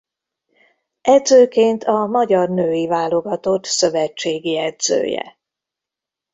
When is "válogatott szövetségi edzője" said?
2.87-5.37